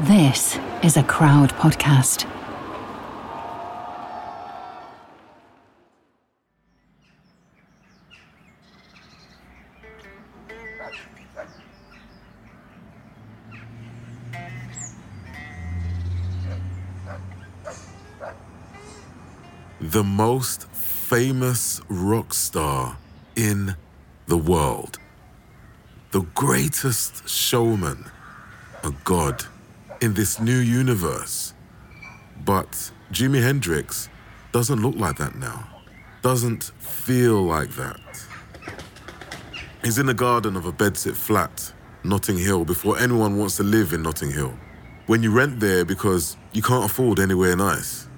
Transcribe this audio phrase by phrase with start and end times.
[0.00, 2.30] This is a crowd podcast.
[19.80, 22.98] The most famous rock star
[23.34, 23.76] in
[24.26, 24.98] the world.
[26.10, 28.10] The greatest showman,
[28.84, 29.46] a god
[30.00, 31.54] in this new universe.
[32.44, 34.08] But Jimi Hendrix
[34.52, 35.68] doesn't look like that now.
[36.22, 38.00] Doesn't feel like that.
[39.82, 41.72] He's in the garden of a bedsit flat,
[42.02, 44.58] Notting Hill, before anyone wants to live in Notting Hill.
[45.06, 48.08] When you rent there because you can't afford anywhere nice.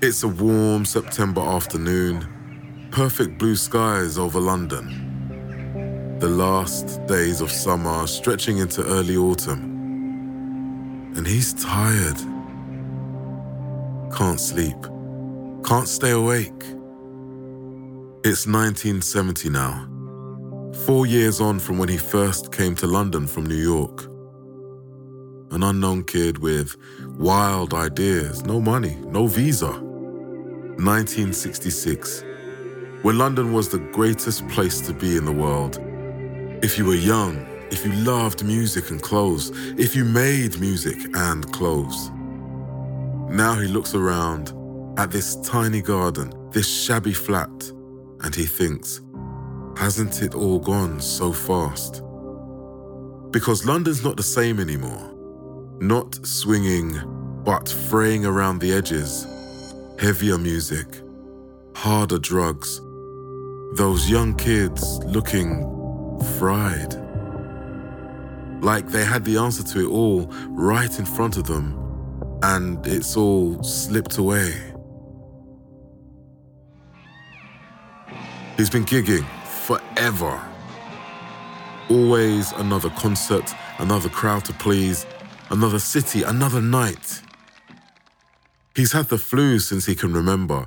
[0.00, 6.16] It's a warm September afternoon, perfect blue skies over London.
[6.20, 9.77] The last days of summer stretching into early autumn.
[11.18, 12.16] And he's tired.
[14.16, 14.80] Can't sleep.
[15.64, 16.62] Can't stay awake.
[18.22, 19.88] It's 1970 now.
[20.86, 24.04] Four years on from when he first came to London from New York.
[25.50, 26.76] An unknown kid with
[27.18, 29.72] wild ideas, no money, no visa.
[29.72, 32.22] 1966,
[33.02, 35.80] when London was the greatest place to be in the world.
[36.62, 41.50] If you were young, if you loved music and clothes, if you made music and
[41.52, 42.10] clothes.
[43.30, 44.52] Now he looks around
[44.98, 47.50] at this tiny garden, this shabby flat,
[48.20, 49.00] and he thinks,
[49.76, 52.02] hasn't it all gone so fast?
[53.30, 55.14] Because London's not the same anymore.
[55.80, 56.98] Not swinging,
[57.44, 59.26] but fraying around the edges.
[60.00, 60.86] Heavier music,
[61.76, 62.80] harder drugs.
[63.74, 65.62] Those young kids looking
[66.38, 67.07] fried.
[68.60, 71.74] Like they had the answer to it all right in front of them,
[72.42, 74.52] and it's all slipped away.
[78.56, 80.40] He's been gigging forever.
[81.88, 85.06] Always another concert, another crowd to please,
[85.50, 87.22] another city, another night.
[88.74, 90.66] He's had the flu since he can remember.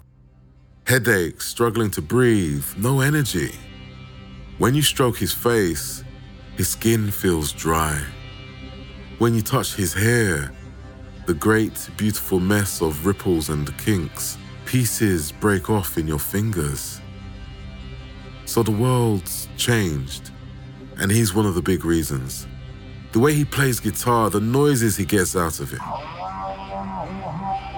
[0.87, 3.51] Headaches, struggling to breathe, no energy.
[4.57, 6.03] When you stroke his face,
[6.61, 7.99] his skin feels dry.
[9.17, 10.53] When you touch his hair,
[11.25, 17.01] the great, beautiful mess of ripples and kinks, pieces break off in your fingers.
[18.45, 20.29] So the world's changed,
[20.99, 22.45] and he's one of the big reasons.
[23.11, 25.81] The way he plays guitar, the noises he gets out of it.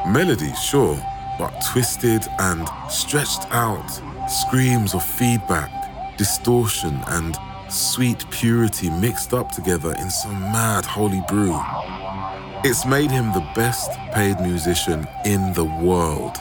[0.09, 1.01] Melody, sure,
[1.39, 3.89] but twisted and stretched out,
[4.29, 5.71] screams of feedback,
[6.17, 7.37] distortion, and
[7.73, 11.59] sweet purity mixed up together in some mad holy brew.
[12.63, 16.37] It's made him the best paid musician in the world.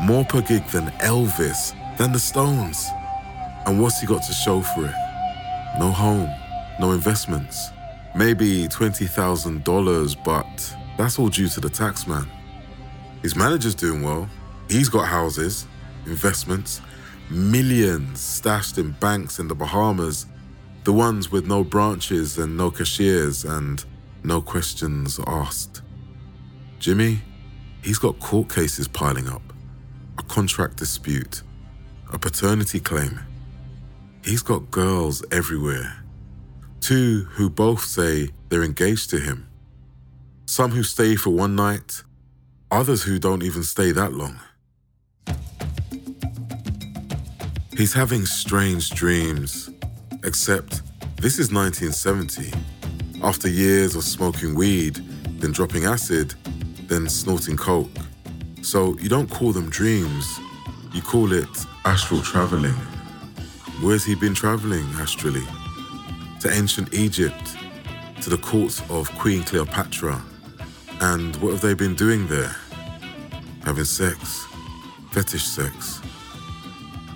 [0.00, 2.88] More per gig than Elvis, than the Stones.
[3.66, 4.94] And what's he got to show for it?
[5.78, 6.30] No home,
[6.80, 7.70] no investments.
[8.16, 12.26] Maybe $20,000, but that's all due to the tax man.
[13.22, 14.28] His manager's doing well.
[14.68, 15.66] He's got houses,
[16.06, 16.80] investments,
[17.30, 20.26] millions stashed in banks in the Bahamas,
[20.84, 23.84] the ones with no branches and no cashiers and
[24.24, 25.82] no questions asked.
[26.80, 27.18] Jimi,
[27.82, 29.42] he's got court cases piling up,
[30.18, 31.42] a contract dispute,
[32.12, 33.20] a paternity claim.
[34.24, 36.02] He's got girls everywhere.
[36.80, 39.48] Two who both say they're engaged to him.
[40.46, 42.02] Some who stay for one night,
[42.70, 44.40] others who don't even stay that long.
[47.76, 49.70] He's having strange dreams,
[50.24, 50.82] except
[51.16, 52.52] this is 1970.
[53.22, 54.96] After years of smoking weed,
[55.38, 56.34] then dropping acid,
[56.88, 57.90] then snorting coke.
[58.62, 60.40] So you don't call them dreams,
[60.92, 62.74] you call it astral traveling.
[63.80, 65.44] Where's he been traveling astrally?
[66.40, 67.56] To ancient Egypt,
[68.20, 70.22] to the court of Queen Cleopatra.
[71.00, 72.54] And what have they been doing there?
[73.64, 74.46] Having sex,
[75.10, 76.00] fetish sex.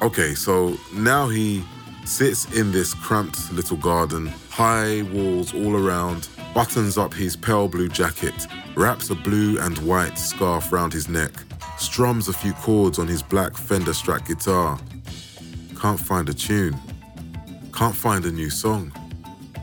[0.03, 1.65] Okay, so now he
[2.07, 7.89] sits in this cramped little garden, high walls all around, buttons up his pale blue
[7.89, 11.33] jacket, wraps a blue and white scarf round his neck,
[11.79, 14.79] strums a few chords on his black Fender Strat guitar.
[15.81, 16.77] Can't find a tune,
[17.75, 18.93] can't find a new song.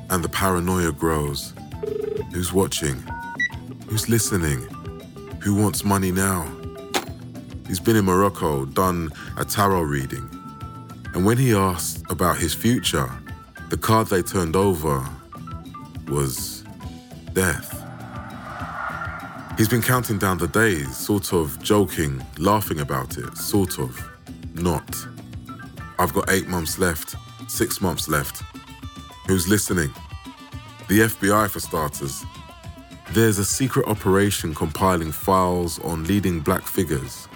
[0.10, 1.54] And the paranoia grows.
[2.34, 3.02] Who's watching?
[3.88, 4.62] Who's listening?
[5.42, 6.48] Who wants money now?
[7.68, 10.30] He's been in Morocco, done a tarot reading.
[11.14, 13.10] And when he asked about his future,
[13.70, 15.08] the card they turned over
[16.08, 16.64] was
[17.34, 17.80] death.
[19.58, 24.10] He's been counting down the days, sort of joking, laughing about it, sort of.
[24.56, 25.08] Not.
[26.00, 27.16] I've got eight months left,
[27.48, 28.44] six months left.
[29.28, 29.92] Who's listening?
[30.88, 32.24] The FBI, for starters.
[33.12, 37.28] There's a secret operation compiling files on leading black figures,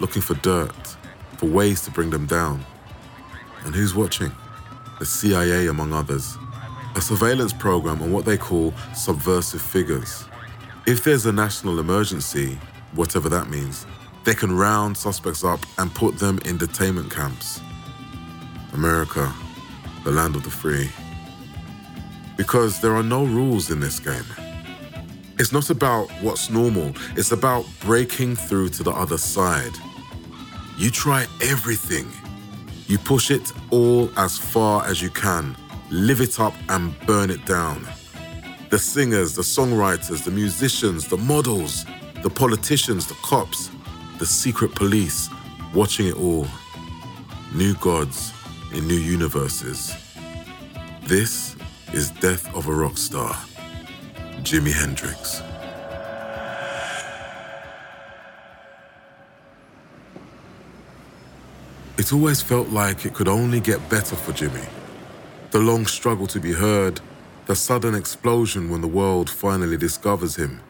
[0.00, 0.96] looking for dirt,
[1.36, 2.64] for ways to bring them down.
[3.64, 4.32] And who's watching?
[4.98, 6.36] The CIA, among others.
[6.96, 10.24] A surveillance program on what they call subversive figures.
[10.86, 12.58] If there's a national emergency,
[12.94, 13.86] whatever that means,
[14.24, 17.60] they can round suspects up and put them in detainment camps.
[18.72, 19.32] America,
[20.04, 20.90] the land of the free.
[22.36, 24.24] Because there are no rules in this game.
[25.38, 29.72] It's not about what's normal, it's about breaking through to the other side.
[30.76, 32.10] You try everything.
[32.90, 35.56] You push it all as far as you can,
[35.90, 37.86] live it up and burn it down
[38.70, 41.86] the singers, the songwriters, the musicians, the models,
[42.24, 43.70] the politicians, the cops,
[44.18, 45.28] the secret police,
[45.72, 46.48] watching it all.
[47.54, 48.32] New gods
[48.72, 49.94] in new universes.
[51.02, 51.54] This
[51.92, 53.34] is Death of a Rock Star.
[54.42, 55.42] Jimi Hendrix.
[62.00, 64.66] It always felt like it could only get better for Jimi.
[65.50, 66.98] The long struggle to be heard,
[67.44, 70.62] the sudden explosion when the world finally discovers him.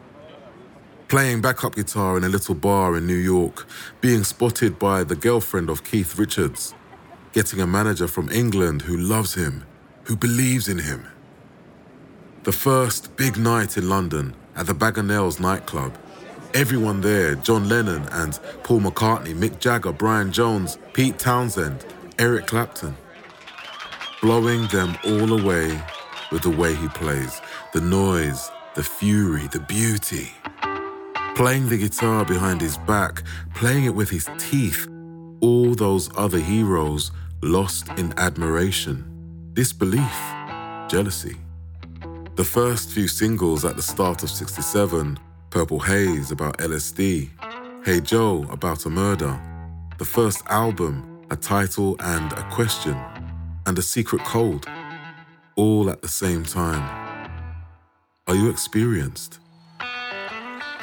[1.06, 3.65] Playing backup guitar in a little bar in New York,
[4.00, 6.75] being spotted by the girlfriend of Keith Richards,
[7.32, 9.62] getting a manager from England who loves him,
[10.06, 11.06] who believes in him.
[12.43, 15.97] The first big night in London at the Bag Nails nightclub.
[16.52, 21.87] Everyone there John Lennon and Paul McCartney, Mick Jagger, Brian Jones, Pete Townshend,
[22.19, 22.97] Eric Clapton.
[24.20, 25.81] Blowing them all away
[26.32, 27.41] with the way he plays,
[27.73, 30.32] the noise, the fury, the beauty.
[31.37, 33.23] Playing the guitar behind his back,
[33.55, 34.88] playing it with his teeth,
[35.41, 37.12] all those other heroes
[37.43, 39.05] lost in admiration,
[39.53, 40.20] disbelief,
[40.88, 41.37] jealousy.
[42.35, 45.19] The first few singles at the start of 67
[45.50, 47.29] Purple Haze about LSD,
[47.85, 49.38] Hey Joe about a murder,
[49.99, 52.97] the first album, a title and a question,
[53.67, 54.64] and a secret code
[55.56, 56.85] all at the same time.
[58.29, 59.41] Are you experienced?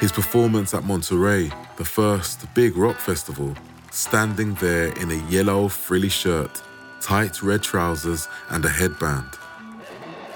[0.00, 3.54] His performance at Monterey, the first big rock festival,
[3.90, 6.62] standing there in a yellow frilly shirt,
[7.00, 9.30] tight red trousers, and a headband.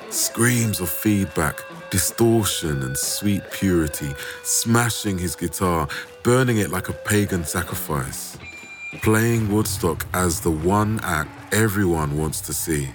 [0.09, 1.61] Screams of feedback,
[1.93, 4.13] distortion, and sweet purity,
[4.43, 5.87] smashing his guitar,
[6.25, 8.37] burning it like a pagan sacrifice.
[9.03, 12.89] Playing Woodstock as the one act everyone wants to see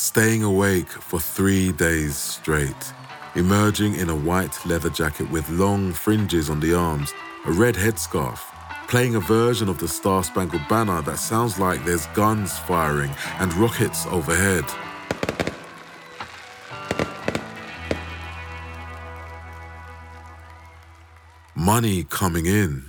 [0.00, 2.94] staying awake for three days straight,
[3.34, 7.12] emerging in a white leather jacket with long fringes on the arms,
[7.44, 8.38] a red headscarf,
[8.88, 13.10] playing a version of the Star Spangled Banner that sounds like there's guns firing
[13.40, 14.64] and rockets overhead.
[21.76, 22.82] Money coming in,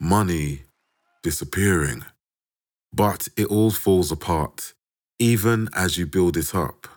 [0.00, 0.62] money
[1.22, 2.02] disappearing.
[2.90, 4.72] But it all falls apart
[5.18, 6.88] even as you build it up.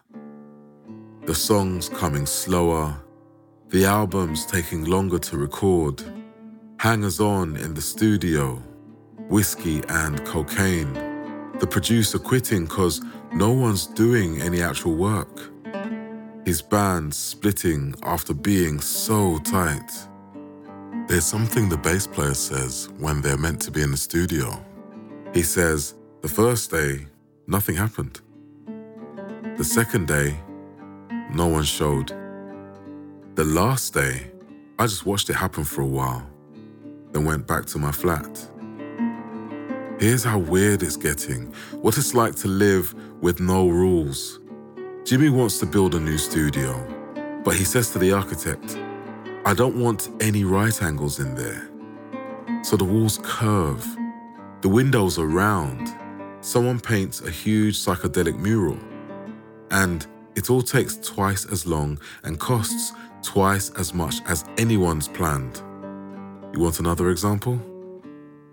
[1.26, 2.96] The songs coming slower,
[3.68, 6.02] the albums taking longer to record,
[6.78, 8.64] hangers on in the studio,
[9.28, 10.94] whiskey and cocaine,
[11.60, 13.02] the producer quitting because
[13.34, 15.52] no one's doing any actual work,
[16.46, 19.92] his band splitting after being so tight.
[21.08, 24.64] There's something the bass player says when they're meant to be in the studio.
[25.34, 27.08] He says, the first day,
[27.48, 28.22] nothing happened.
[29.58, 30.40] The second day,
[31.34, 32.10] no one showed.
[33.36, 34.32] The last day,
[34.80, 36.26] I just watched it happen for a while,
[37.12, 38.48] then went back to my flat.
[40.00, 44.40] Here's how weird it's getting what it's like to live with no rules.
[45.04, 46.74] Jimi wants to build a new studio,
[47.44, 48.78] but he says to the architect,
[49.44, 51.68] I don't want any right angles in there.
[52.64, 53.84] So the walls curve,
[54.62, 55.92] the windows are round,
[56.42, 58.78] someone paints a huge psychedelic mural,
[59.72, 60.06] and
[60.36, 62.94] it all takes twice as long and costs
[63.24, 65.64] twice as much as anyone's planned.
[66.54, 67.60] You want another example?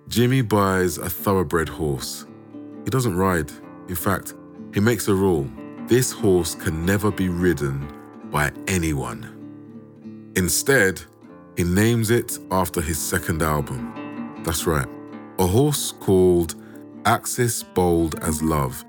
[0.09, 2.25] Jimi buys a thoroughbred horse.
[2.85, 3.53] He doesn't ride.
[3.89, 4.33] In fact,
[4.73, 5.51] he makes a rule
[5.87, 7.87] this horse can never be ridden
[8.31, 9.38] by anyone.
[10.39, 11.03] Instead,
[11.57, 14.41] he names it after his second album.
[14.45, 14.87] That's right,
[15.41, 16.55] a horse called
[17.05, 18.85] Axis Bold as Love.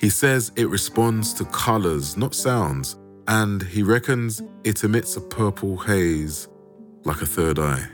[0.00, 5.76] He says it responds to colors, not sounds, and he reckons it emits a purple
[5.78, 6.46] haze
[7.02, 7.84] like a third eye.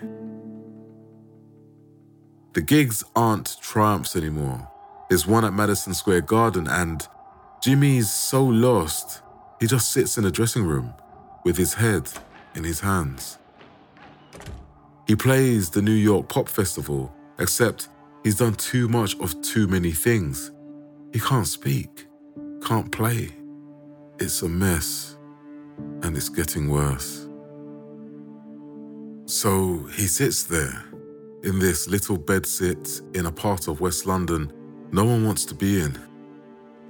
[2.52, 4.68] The gigs aren't triumphs anymore.
[5.08, 7.08] There's one at Madison Square Garden, and
[7.62, 9.22] Jimi's so lost,
[9.58, 10.92] he just sits in a dressing room
[11.44, 12.10] with his head
[12.54, 13.38] in his hands.
[15.06, 17.88] He plays the New York Pop Festival, except
[18.22, 20.50] he's done too much of too many things.
[21.12, 22.06] He can't speak,
[22.62, 23.30] can't play.
[24.18, 25.16] It's a mess,
[26.02, 27.26] and it's getting worse.
[29.26, 30.84] So he sits there
[31.42, 34.52] in this little bedsit in a part of West London
[34.92, 35.98] no one wants to be in.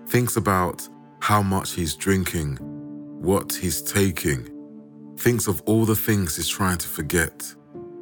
[0.09, 0.87] Thinks about
[1.21, 2.59] how much he's drinking,
[3.23, 4.47] what he's taking,
[5.18, 7.54] thinks of all the things he's trying to forget.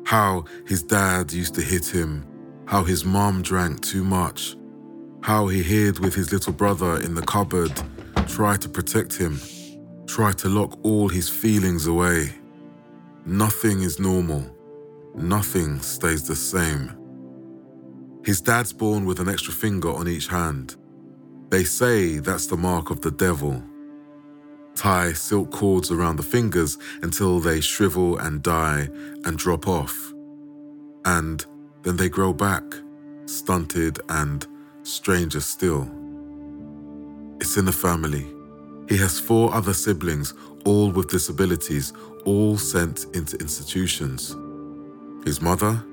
[0.05, 2.27] How his dad used to hit him,
[2.67, 4.57] how his mom drank too much,
[5.23, 7.73] how he hid with his little brother in the cupboard,
[8.27, 9.41] tried to protect him,
[10.07, 12.33] tried to lock all his feelings away.
[13.25, 14.45] Nothing is normal.
[15.15, 16.97] Nothing stays the same.
[18.25, 20.77] His dad's born with an extra finger on each hand.
[21.51, 23.63] They say that's the mark of the devil.
[24.75, 28.89] Tie silk cords around the fingers until they shrivel and die
[29.25, 30.13] and drop off.
[31.05, 31.45] And
[31.83, 32.65] then they grow back,
[33.27, 34.47] stunted and
[34.83, 35.91] stranger still.
[37.41, 38.27] It's in the family.
[38.89, 41.93] He has four other siblings, all with disabilities,
[42.25, 44.37] all sent into institutions.
[45.25, 45.85] His mother,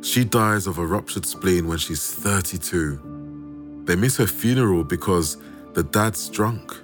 [0.00, 3.82] she dies of a ruptured spleen when she's 32.
[3.84, 5.38] They miss her funeral because
[5.74, 6.76] the dad's drunk.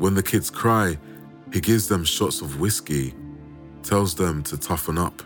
[0.00, 0.98] When the kids cry,
[1.52, 3.12] he gives them shots of whiskey,
[3.82, 5.22] tells them to toughen up.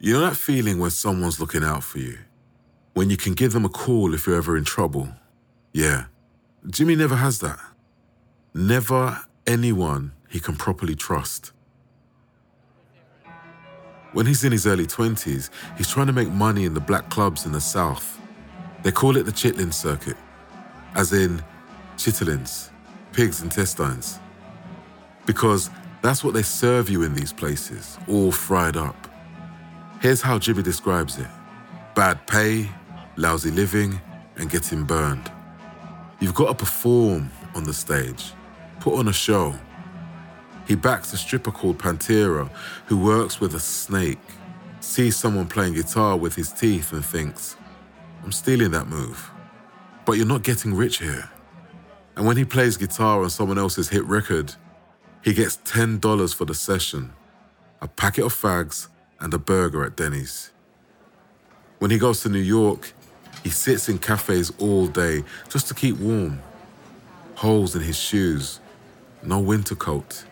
[0.00, 2.18] You know that feeling when someone's looking out for you?
[2.94, 5.10] When you can give them a call if you're ever in trouble?
[5.72, 6.06] Yeah.
[6.66, 7.60] Jimi never has that.
[8.52, 11.52] Never anyone he can properly trust.
[14.12, 17.46] When he's in his early 20s, he's trying to make money in the black clubs
[17.46, 18.18] in the South.
[18.82, 20.16] They call it the chitlin circuit,
[20.96, 21.44] as in
[22.00, 22.70] chitlins,
[23.12, 24.18] pigs' intestines.
[25.26, 25.68] Because
[26.00, 28.96] that's what they serve you in these places, all fried up.
[30.00, 31.28] Here's how Jimi describes it
[31.94, 32.70] bad pay,
[33.16, 34.00] lousy living,
[34.36, 35.30] and getting burned.
[36.20, 38.32] You've got to perform on the stage,
[38.80, 39.54] put on a show.
[40.66, 42.48] He backs a stripper called Pantera
[42.86, 44.20] who works with a snake,
[44.80, 47.56] sees someone playing guitar with his teeth and thinks,
[48.24, 49.30] I'm stealing that move.
[50.06, 51.28] But you're not getting rich here.
[52.20, 54.54] And when he plays guitar on someone else's hit record,
[55.24, 57.14] he gets $10 for the session,
[57.80, 58.88] a packet of fags,
[59.20, 60.50] and a burger at Denny's.
[61.78, 62.92] When he goes to New York,
[63.42, 66.42] he sits in cafes all day just to keep warm.
[67.36, 68.60] Holes in his shoes,
[69.22, 70.26] no winter coat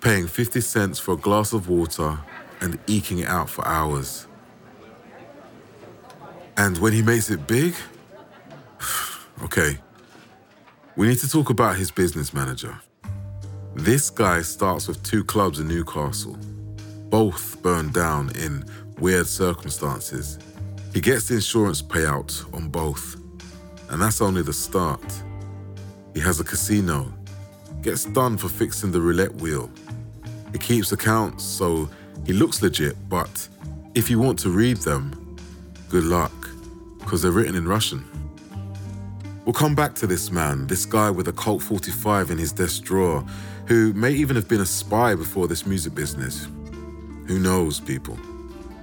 [0.00, 2.20] paying 50 cents for a glass of water
[2.62, 4.26] and eking it out for hours.
[6.56, 7.74] And when he makes it big,
[9.44, 9.78] okay,
[11.00, 12.78] we need to talk about his business manager.
[13.74, 16.36] This guy starts with two clubs in Newcastle,
[17.08, 18.66] both burned down in
[18.98, 20.38] weird circumstances.
[20.92, 23.16] He gets the insurance payout on both,
[23.88, 25.00] and that's only the start.
[26.12, 27.10] He has a casino,
[27.80, 29.70] gets done for fixing the roulette wheel,
[30.52, 31.88] he keeps accounts, so
[32.26, 33.48] he looks legit, but
[33.94, 35.38] if you want to read them,
[35.88, 36.34] good luck,
[36.98, 38.04] because they're written in Russian.
[39.44, 42.82] We'll come back to this man, this guy with a Colt 45 in his desk
[42.82, 43.24] drawer,
[43.66, 46.46] who may even have been a spy before this music business.
[47.26, 48.18] Who knows, people?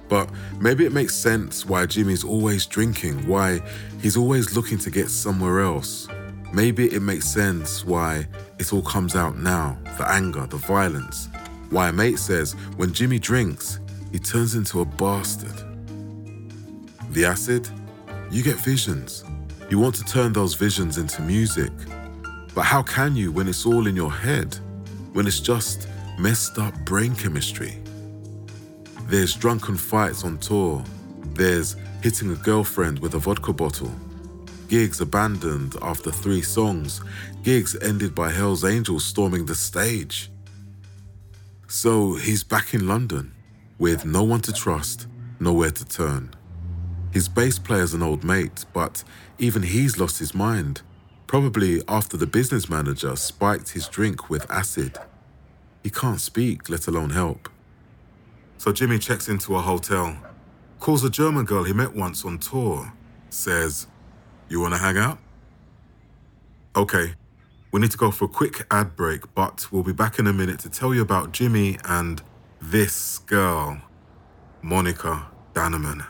[0.09, 3.61] But maybe it makes sense why Jimi's always drinking, why
[4.01, 6.07] he's always looking to get somewhere else.
[6.53, 11.29] Maybe it makes sense why it all comes out now the anger, the violence,
[11.69, 13.79] why a mate says when Jimi drinks,
[14.11, 15.53] he turns into a bastard.
[17.11, 17.69] The acid?
[18.31, 19.23] You get visions.
[19.69, 21.73] You want to turn those visions into music.
[22.55, 24.57] But how can you when it's all in your head?
[25.11, 27.77] When it's just messed up brain chemistry?
[29.09, 30.85] There's drunken fights on tour.
[31.33, 33.91] There's hitting a girlfriend with a vodka bottle.
[34.69, 37.01] Gigs abandoned after three songs.
[37.43, 40.31] Gigs ended by Hell's Angels storming the stage.
[41.67, 43.33] So he's back in London
[43.77, 45.07] with no one to trust,
[45.41, 46.36] nowhere to turn.
[47.11, 49.03] His bass player's an old mate, but
[49.39, 50.81] even he's lost his mind,
[51.25, 54.97] probably after the business manager spiked his drink with acid.
[55.83, 57.49] He can't speak, let alone help.
[58.57, 60.17] So Jimi checks into a hotel,
[60.79, 62.93] calls a German girl he met once on tour,
[63.29, 63.87] says,
[64.49, 65.19] You want to hang out?
[66.75, 67.13] Okay,
[67.71, 70.33] We need to go for a quick ad break, but we'll be back in a
[70.33, 72.21] minute to tell you about Jimi and
[72.61, 73.81] this girl,
[74.61, 76.05] Monica Dannemann.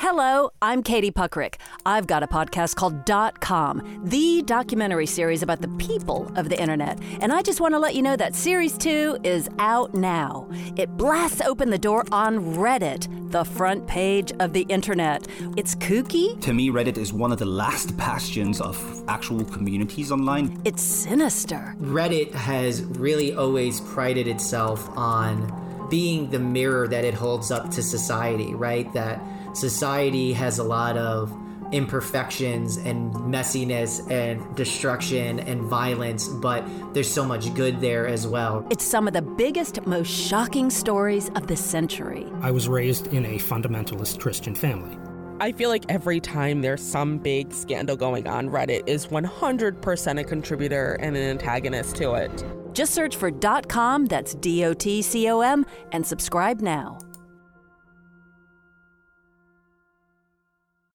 [0.00, 1.56] Hello, I'm Katie Puckrik.
[1.84, 6.58] I've got a podcast called Dot Com, the documentary series about the people of the
[6.58, 6.98] internet.
[7.20, 10.48] And I just want to let you know that series two is out now.
[10.78, 15.28] It blasts open the door on Reddit, the front page of the internet.
[15.58, 20.62] It's kooky, To me, Reddit is one of the last bastions of actual communities online.
[20.64, 27.50] it's sinister, Reddit has really always prided itself on being the mirror that it holds
[27.50, 28.90] up to society, right?
[28.94, 29.20] That
[29.60, 31.30] society has a lot of
[31.72, 36.64] imperfections and messiness and destruction and violence, but
[36.94, 38.66] there's so much good there as well.
[38.70, 42.26] it's some of the biggest, most shocking stories of the century.
[42.40, 44.98] I was raised in a fundamentalist Christian family.
[45.40, 50.24] I feel like every time there's some big scandal going on, Reddit is 100% a
[50.24, 52.44] contributor and an antagonist to it.
[52.74, 56.98] Just search for dot .com, that's D-O-T-C-O-M, and subscribe now.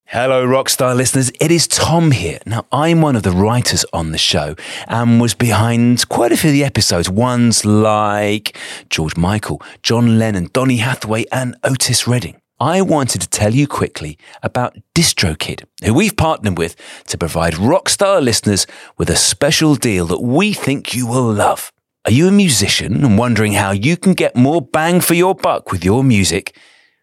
[0.09, 1.31] Hello, Rockstar listeners.
[1.41, 2.37] It is Tom here.
[2.45, 4.55] Now, I'm one of the writers on the show
[4.87, 7.09] and was behind quite a few of the episodes.
[7.09, 8.55] Ones like
[8.91, 12.39] George Michael, John Lennon, Donny Hathaway, and Otis Redding.
[12.59, 16.75] I wanted to tell you quickly about DistroKid, who we've partnered with
[17.07, 18.67] to provide Rockstar listeners
[18.99, 21.71] with a special deal that we think you will love.
[22.05, 25.71] Are you a musician and wondering how you can get more bang for your buck
[25.71, 26.55] with your music?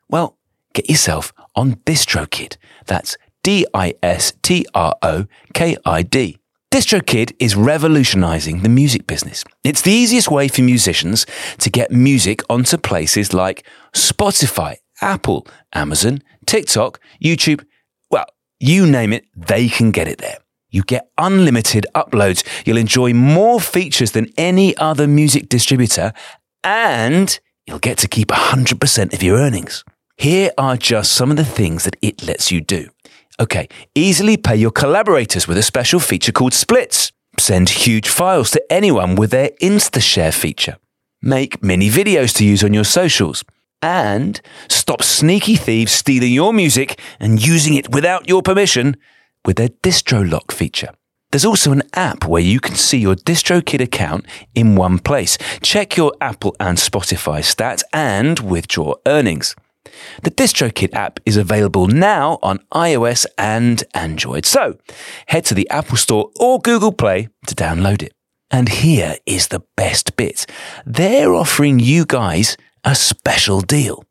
[0.08, 0.38] Well,
[0.72, 2.56] get yourself on DistroKid.
[2.86, 6.38] That's D I S T R O K I D.
[6.72, 9.44] DistroKid is revolutionizing the music business.
[9.62, 11.26] It's the easiest way for musicians
[11.58, 17.64] to get music onto places like Spotify, Apple, Amazon, TikTok, YouTube.
[18.10, 18.24] Well,
[18.58, 20.38] you name it, they can get it there.
[20.70, 22.42] You get unlimited uploads.
[22.66, 26.14] You'll enjoy more features than any other music distributor,
[26.64, 29.84] and you'll get to keep 100% of your earnings.
[30.22, 32.90] Here are just some of the things that it lets you do.
[33.40, 37.10] Okay, easily pay your collaborators with a special feature called Splits.
[37.40, 40.76] Send huge files to anyone with their InstaShare feature.
[41.22, 43.42] Make mini videos to use on your socials.
[43.82, 48.96] And stop sneaky thieves stealing your music and using it without your permission
[49.44, 50.90] with their DistroLock feature.
[51.32, 55.96] There's also an app where you can see your DistroKid account in one place, check
[55.96, 59.56] your Apple and Spotify stats, and withdraw earnings.
[60.22, 64.46] The DistroKid app is available now on iOS and Android.
[64.46, 64.78] So
[65.26, 68.12] head to the Apple Store or Google Play to download it.
[68.50, 70.46] And here is the best bit.
[70.84, 74.04] They're offering you guys a special deal.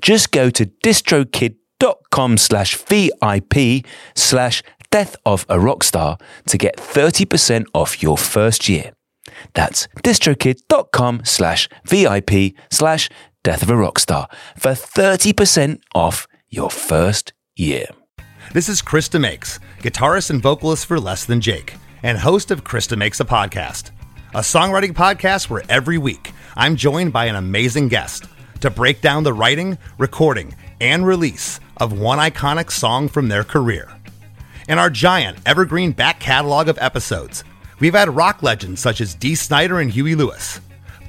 [0.00, 8.02] Just go to distrokid.com slash VIP slash death of a rockstar to get 30% off
[8.02, 8.92] your first year.
[9.54, 13.10] That's distrokid.com slash VIP slash
[13.42, 17.86] death of a rockstar for 30% off your first year.
[18.52, 22.86] This is Chris DeMakes, guitarist and vocalist for Less Than Jake, and host of Chris
[22.86, 23.92] DeMakes a Podcast,
[24.34, 28.26] a songwriting podcast where every week I'm joined by an amazing guest
[28.60, 33.90] to break down the writing, recording, and release of one iconic song from their career.
[34.68, 37.42] In our giant evergreen back catalog of episodes,
[37.78, 40.60] we've had rock legends such as Dee Snider and Huey Lewis,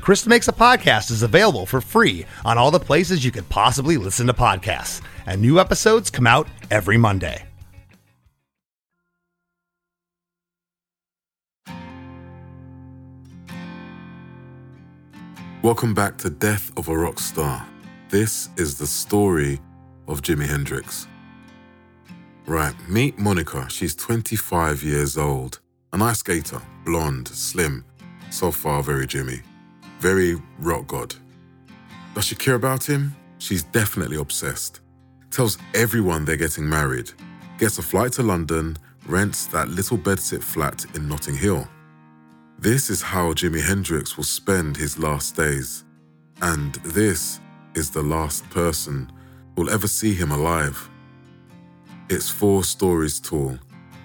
[0.00, 3.98] Chris DeMakes a Podcast is available for free on all the places you could possibly
[3.98, 7.44] listen to podcasts, and new episodes come out every Monday.
[15.62, 17.66] Welcome back to Death of a Rock Star.
[18.08, 19.60] This is the story
[20.08, 21.06] of Jimi Hendrix.
[22.46, 23.68] Right, meet Monica.
[23.68, 25.60] She's 25 years old.
[25.92, 27.84] An ice skater, blonde, slim.
[28.30, 29.42] So far, very Jimi.
[30.00, 31.14] Very rock god.
[32.14, 33.14] Does she care about him?
[33.36, 34.80] She's definitely obsessed.
[35.30, 37.12] Tells everyone they're getting married.
[37.58, 41.68] Gets a flight to London, rents that little bedsit flat in Notting Hill.
[42.58, 45.84] This is how Jimi Hendrix will spend his last days.
[46.40, 47.38] And this
[47.74, 49.12] is the last person
[49.54, 50.88] who'll ever see him alive.
[52.08, 53.58] It's four stories tall,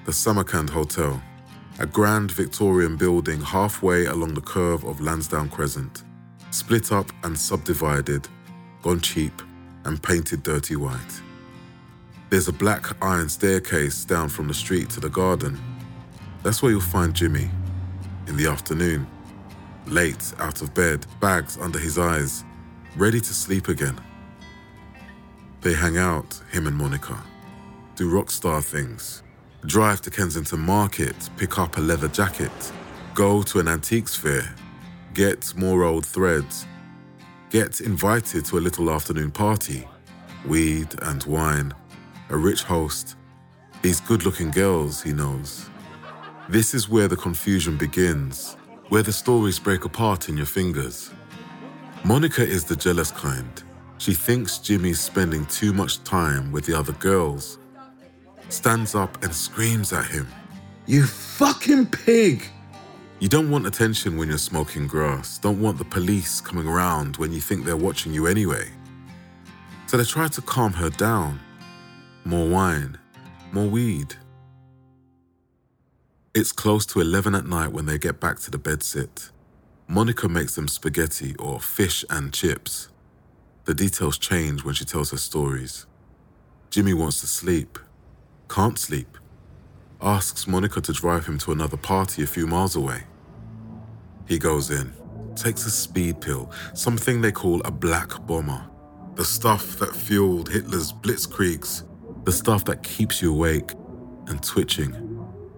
[0.05, 1.21] the Samarkand Hotel.
[1.77, 6.03] A grand Victorian building halfway along the curve of Lansdowne Crescent,
[6.49, 8.29] split up and subdivided,
[8.81, 9.33] gone cheap,
[9.83, 11.21] and painted dirty white.
[12.29, 15.59] There's a black iron staircase down from the street to the garden.
[16.43, 17.49] That's where you'll find Jimi
[18.27, 19.05] in the afternoon,
[19.85, 22.45] late out of bed, bags under his eyes,
[22.95, 23.99] ready to sleep again.
[25.59, 27.21] They hang out, him and Monica,
[27.97, 29.23] do rock star things,
[29.65, 32.51] drive to Kensington Market, pick up a leather jacket,
[33.13, 34.53] go to an antiques fair,
[35.13, 36.67] get more old threads,
[37.49, 39.87] get invited to a little afternoon party,
[40.45, 41.73] weed and wine,
[42.29, 43.15] a rich host,
[43.81, 45.69] these good looking girls he knows.
[46.47, 48.57] This is where the confusion begins,
[48.89, 51.11] where the stories break apart in your fingers.
[52.03, 53.63] Monica is the jealous kind.
[53.97, 57.57] She thinks Jimi's spending too much time with the other girls.
[58.55, 60.29] Stands up and screams at him,
[60.85, 62.41] You fucking pig!
[63.19, 67.33] You don't want attention when you're smoking grass, don't want the police coming around when
[67.33, 68.69] you think they're watching you anyway.
[69.87, 71.41] So they try to calm her down.
[72.23, 72.97] More wine,
[73.51, 74.15] more weed.
[76.33, 79.31] It's close to 11 at night when they get back to the bedsit.
[79.89, 82.87] Monica makes them spaghetti or fish and chips.
[83.65, 85.87] The details change when she tells her stories.
[86.71, 87.79] Jimi wants to sleep,
[88.49, 89.17] can't sleep,
[90.01, 93.03] asks Monica to drive him to another party a few miles away.
[94.27, 94.93] He goes in,
[95.35, 98.65] takes a speed pill, something they call a black bomber.
[99.15, 101.83] The stuff that fueled Hitler's blitzkriegs,
[102.25, 103.71] the stuff that keeps you awake
[104.27, 104.93] and twitching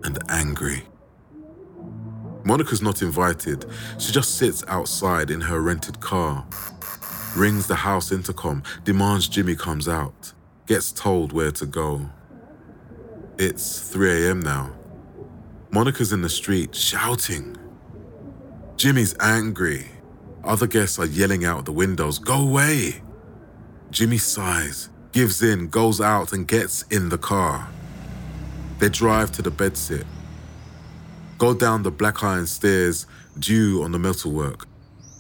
[0.04, 0.84] and angry.
[2.43, 3.65] Monica's not invited.
[3.97, 6.45] She just sits outside in her rented car,
[7.36, 10.34] rings the house intercom, demands Jimi comes out,
[10.65, 12.10] gets told where to go.
[13.39, 14.39] It's 3 a.m.
[14.39, 14.73] now.
[15.69, 17.56] Monica's in the street shouting.
[18.78, 19.91] Jimi's angry.
[20.43, 23.04] Other guests are yelling out the windows, Go away!
[23.91, 27.69] Jimi sighs, gives in, goes out, and gets in the car.
[28.80, 30.06] They drive to the bedsit,
[31.38, 33.06] go down the black iron stairs,
[33.38, 34.67] dew on the metalwork,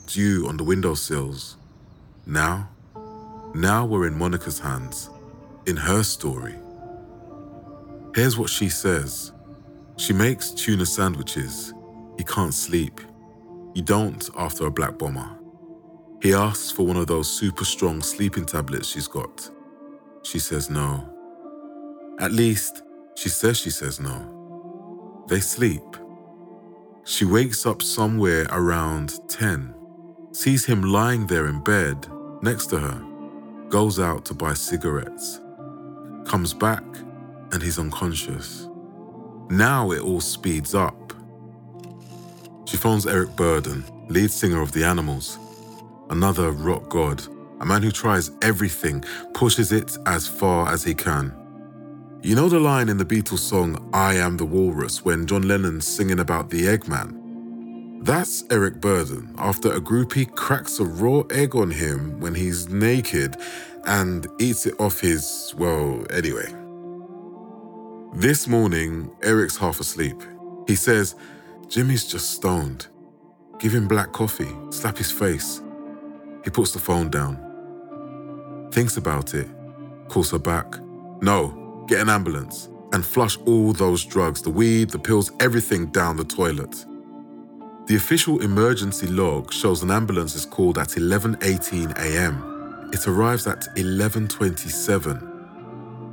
[0.07, 1.55] dew on the windowsills.
[2.25, 2.69] Now,
[3.53, 5.11] now we're in Monica's hands,
[5.67, 6.55] in her story.
[8.15, 9.33] Here's what she says
[9.97, 11.73] She makes tuna sandwiches.
[12.17, 13.01] He can't sleep.
[13.73, 15.29] You don't after a black bomber.
[16.21, 19.49] He asks for one of those super strong sleeping tablets she's got.
[20.23, 21.07] She says no.
[22.19, 22.83] At least,
[23.15, 24.47] she says she says no.
[25.29, 25.83] They sleep.
[27.05, 29.73] She wakes up somewhere around 10,
[30.33, 32.07] sees him lying there in bed
[32.41, 33.01] next to her,
[33.69, 35.39] goes out to buy cigarettes,
[36.25, 36.83] comes back,
[37.51, 38.67] and he's unconscious.
[39.49, 41.13] Now it all speeds up.
[42.65, 45.39] She phones Eric Burdon, lead singer of The Animals,
[46.09, 47.23] another rock god,
[47.59, 51.33] a man who tries everything, pushes it as far as he can.
[52.21, 55.87] You know the line in the Beatles song I Am the Walrus when John Lennon's
[55.87, 58.03] singing about the Eggman?
[58.03, 63.37] That's Eric Burdon after a groupie cracks a raw egg on him when he's naked
[63.85, 66.66] and eats it off his, well, anyway.
[68.13, 70.23] This morning, Eric's half asleep.
[70.65, 71.15] He says,
[71.67, 72.87] Jimi's just stoned.
[73.59, 75.61] Give him black coffee, slap his face.
[76.43, 77.37] He puts the phone down.
[78.71, 79.47] Thinks about it,
[80.07, 80.75] calls her back.
[81.21, 86.17] No, get an ambulance, and flush all those drugs the weed, the pills, everything down
[86.17, 86.85] the toilet.
[87.87, 92.89] The official emergency log shows an ambulance is called at 11:18 a.m.
[92.93, 95.35] It arrives at 11:27.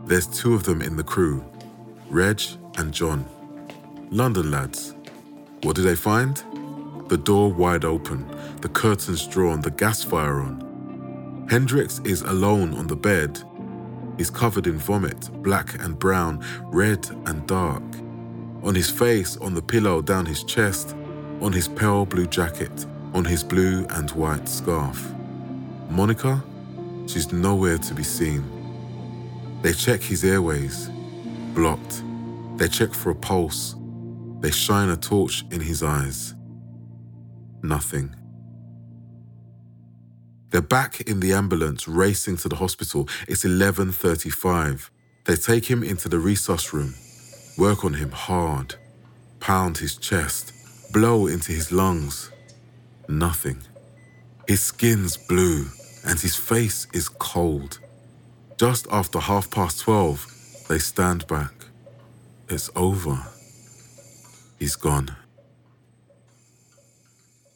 [0.07, 1.44] There's two of them in the crew,
[2.14, 2.40] Reg
[2.79, 3.27] and John.
[4.11, 4.94] London lads.
[5.62, 6.37] What do they find?
[7.09, 8.27] The door wide open,
[8.61, 11.46] the curtains drawn, the gas fire on.
[11.50, 13.42] Hendrix is alone on the bed
[14.16, 17.83] He's covered in vomit, black and brown, red and dark.
[18.62, 20.94] On his face, on the pillow down his chest,
[21.40, 25.12] on his pale blue jacket, on his blue and white scarf.
[25.90, 26.42] Monica,
[27.07, 28.44] she's nowhere to be seen.
[29.62, 30.88] They check his airways,
[31.55, 32.03] blocked.
[32.56, 33.74] They check for a pulse.
[34.40, 36.34] They shine a torch in his eyes.
[37.62, 38.14] Nothing.
[40.50, 43.08] They're back in the ambulance racing to the hospital.
[43.26, 44.90] It's 11:35.
[45.24, 46.94] They take him into the resus room,
[47.58, 48.76] work on him hard,
[49.40, 50.52] pound his chest,
[50.92, 52.30] blow into his lungs.
[53.08, 53.58] Nothing.
[54.46, 55.66] His skin's blue
[56.04, 57.80] and his face is cold.
[58.58, 61.53] Just after half past 12, they stand back.
[62.48, 63.18] It's over.
[64.59, 65.16] he's gone.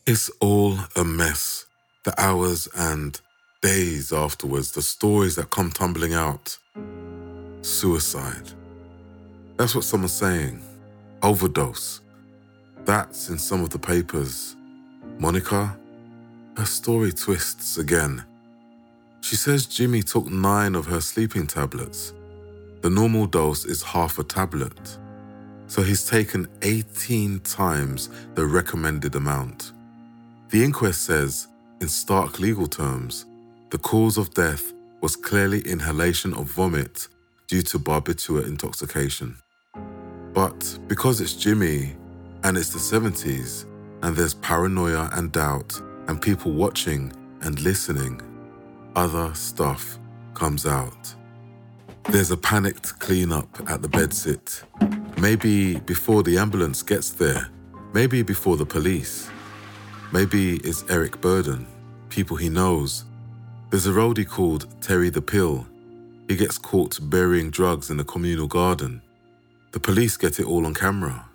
[0.06, 1.66] It's all a mess.
[2.04, 3.20] The hours and
[3.60, 6.56] days afterwards, the stories that come tumbling out.
[7.60, 8.50] Suicide.
[9.58, 10.62] That's what someone's saying.
[11.22, 12.00] Overdose.
[12.86, 14.56] That's in some of the papers.
[15.18, 15.78] Monica,
[16.56, 18.24] her story twists again.
[19.20, 22.14] She says Jimi took nine of her sleeping tablets.
[22.88, 24.96] The normal dose is half a tablet.
[25.66, 29.72] So he's taken 18 times the recommended amount.
[30.48, 31.48] The inquest says,
[31.82, 33.26] in stark legal terms,
[33.68, 34.72] the cause of death
[35.02, 37.08] was clearly inhalation of vomit
[37.46, 39.36] due to barbiturate intoxication.
[40.32, 41.94] But because it's Jimi
[42.44, 43.66] and it's the 70s
[44.02, 48.22] and there's paranoia and doubt and people watching and listening,
[48.96, 49.98] other stuff
[50.32, 51.17] comes out.
[52.10, 54.62] There's a panicked cleanup at the bedsit.
[55.20, 57.50] Maybe before the ambulance gets there.
[57.92, 59.28] Maybe before the police.
[60.10, 61.66] Maybe it's Eric Burdon,
[62.08, 63.04] people he knows.
[63.68, 65.66] There's a roadie called Terry the Pill.
[66.28, 69.02] He gets caught burying drugs in the communal garden.
[69.72, 71.28] The police get it all on camera.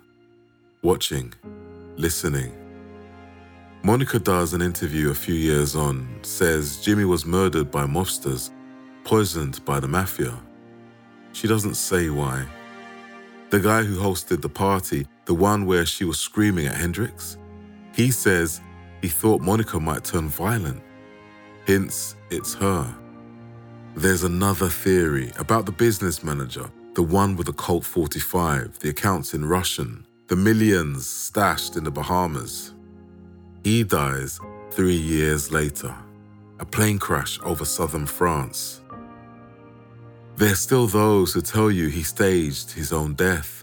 [0.82, 1.34] Watching,
[1.94, 2.52] listening.
[3.84, 8.50] Monica does an interview a few years on, says Jimi was murdered by mobsters,
[9.04, 10.36] poisoned by the mafia.
[11.34, 12.46] She doesn't say why.
[13.50, 17.36] The guy who hosted the party, the one where she was screaming at Hendrix,
[17.92, 18.60] he says
[19.02, 20.80] he thought Monica might turn violent.
[21.66, 22.94] Hints it's her.
[23.96, 29.34] There's another theory about the business manager, the one with the Colt 45, the accounts
[29.34, 32.74] in Russian, the millions stashed in the Bahamas.
[33.64, 34.38] He dies
[34.70, 35.94] three years later,
[36.60, 38.82] a plane crash over southern France.
[40.36, 43.62] There's still those who tell you he staged his own death,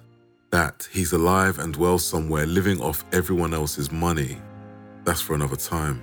[0.51, 4.37] that he's alive and well somewhere living off everyone else's money.
[5.03, 6.01] That's for another time.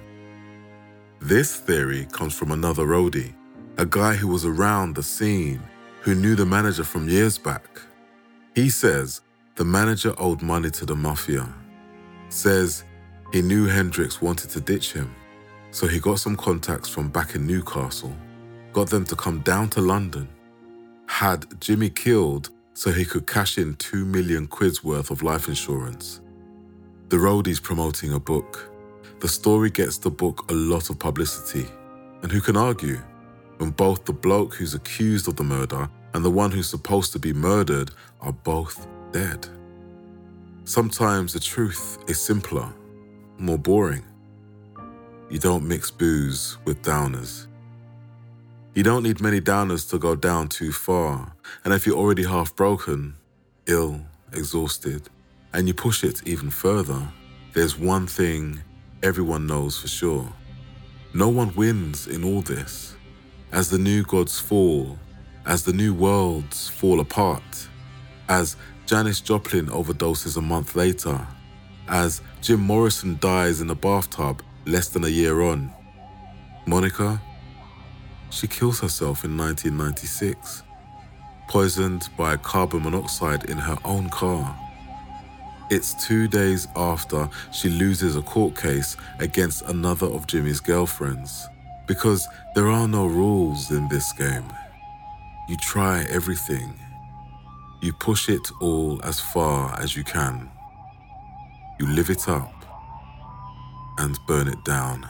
[1.20, 3.32] This theory comes from another roadie,
[3.78, 5.62] a guy who was around the scene,
[6.02, 7.80] who knew the manager from years back.
[8.54, 9.22] He says
[9.54, 11.48] the manager owed money to the mafia.
[12.28, 12.84] Says
[13.32, 15.14] he knew Hendrix wanted to ditch him,
[15.70, 18.14] so he got some contacts from back in Newcastle,
[18.74, 20.28] got them to come down to London
[21.08, 26.20] had Jimi killed so he could cash in 2 million quid's worth of life insurance.
[27.08, 28.70] The roadie's promoting a book.
[29.18, 31.66] The story gets the book a lot of publicity.
[32.22, 33.00] And who can argue
[33.56, 37.18] when both the bloke who's accused of the murder and the one who's supposed to
[37.18, 37.90] be murdered
[38.20, 39.48] are both dead?
[40.62, 42.68] Sometimes the truth is simpler,
[43.38, 44.04] more boring.
[45.30, 47.47] You don't mix booze with downers.
[48.78, 51.34] You don't need many downers to go down too far.
[51.64, 53.16] And if you're already half broken,
[53.66, 55.08] ill, exhausted,
[55.52, 57.02] and you push it even further,
[57.54, 58.62] there's one thing
[59.02, 60.32] everyone knows for sure.
[61.12, 62.94] No one wins in all this.
[63.50, 64.96] As the new gods fall,
[65.44, 67.68] as the new worlds fall apart,
[68.28, 68.54] as
[68.86, 71.26] Janis Joplin overdoses a month later,
[71.88, 75.68] as Jim Morrison dies in a bathtub less than a year on,
[76.64, 77.20] Monica
[78.30, 80.62] she kills herself in 1996,
[81.48, 84.56] poisoned by carbon monoxide in her own car.
[85.70, 91.46] It's two days after she loses a court case against another of Jimi's girlfriends.
[91.86, 94.44] Because there are no rules in this game.
[95.48, 96.74] You try everything.
[97.82, 100.50] You push it all as far as you can.
[101.78, 102.52] You live it up
[103.98, 105.08] and burn it down.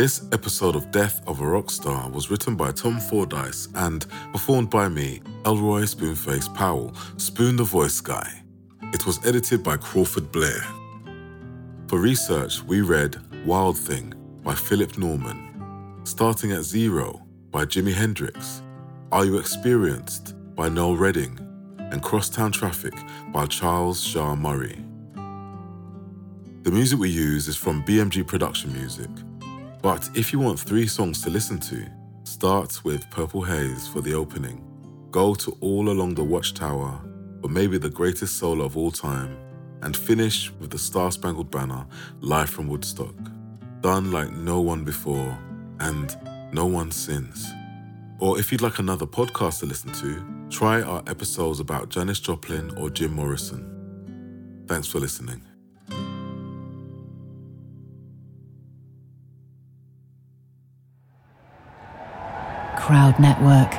[0.00, 4.88] This episode of Death of a Rockstar was written by Tom Fordyce and performed by
[4.88, 8.42] me, Elroy Spoonface Powell, Spoon the Voice Guy.
[8.94, 10.64] It was edited by Crawford Blair.
[11.88, 18.62] For research, we read Wild Thing by Philip Norman, Starting at Zero by Jimi Hendrix,
[19.12, 21.38] Are You Experienced by Noel Redding,
[21.78, 22.94] and Crosstown Traffic
[23.34, 24.82] by Charles Shaar Murray.
[26.62, 29.10] The music we use is from BMG Production Music.
[29.82, 31.86] But if you want three songs to listen to,
[32.24, 34.62] start with Purple Haze for the opening.
[35.10, 37.00] Go to All Along the Watchtower
[37.40, 39.36] for maybe the greatest solo of all time,
[39.82, 41.86] and finish with the Star Spangled Banner
[42.20, 43.14] live from Woodstock,
[43.80, 45.38] done like no one before
[45.80, 46.14] and
[46.52, 47.48] no one since.
[48.18, 52.76] Or if you'd like another podcast to listen to, try our episodes about Janis Joplin
[52.76, 54.64] or Jim Morrison.
[54.68, 55.40] Thanks for listening.
[62.90, 63.72] Crowd Network,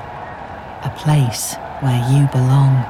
[0.85, 2.81] a place where you belong.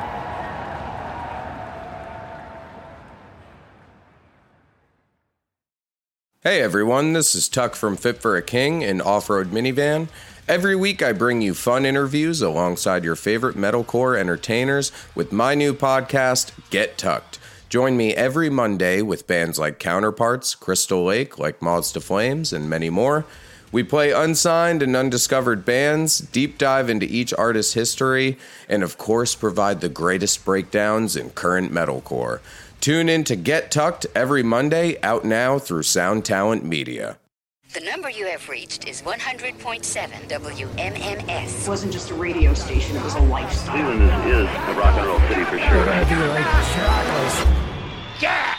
[6.42, 10.10] Hey everyone, this is Tuck from Fit for a King, an off road minivan.
[10.48, 15.74] Every week I bring you fun interviews alongside your favorite metalcore entertainers with my new
[15.74, 17.40] podcast, Get Tucked.
[17.68, 22.70] Join me every Monday with bands like Counterparts, Crystal Lake, like Moths to Flames, and
[22.70, 23.26] many more.
[23.72, 29.34] We play unsigned and undiscovered bands, deep dive into each artist's history, and of course
[29.34, 32.42] provide the greatest breakdowns in current metalcore.
[32.82, 37.18] Tune in to Get Tucked every Monday, out now through Sound Talent Media.
[37.74, 39.82] The number you have reached is 100.7
[40.28, 41.62] WMMS.
[41.62, 43.72] It wasn't just a radio station, it was a lifestyle.
[43.72, 45.86] Cleveland is, is a rock and roll city for sure.
[48.20, 48.58] Get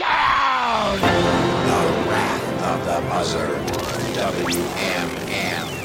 [0.00, 0.98] down!
[0.98, 4.01] The Wrath of the Buzzard.
[4.22, 5.82] WMMS.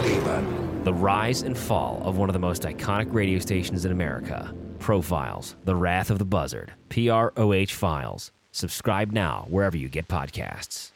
[0.00, 0.84] Cleveland.
[0.86, 4.54] The rise and fall of one of the most iconic radio stations in America.
[4.78, 8.32] Profiles, The Wrath of the Buzzard, PROH Files.
[8.50, 10.92] Subscribe now wherever you get podcasts.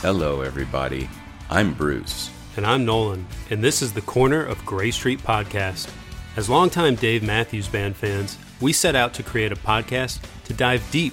[0.00, 1.08] Hello, everybody.
[1.48, 2.30] I'm Bruce.
[2.56, 5.88] And I'm Nolan, and this is the Corner of Gray Street podcast.
[6.36, 10.82] As longtime Dave Matthews Band fans, we set out to create a podcast to dive
[10.90, 11.12] deep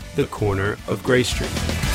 [0.15, 1.90] The Corner of Gray Street.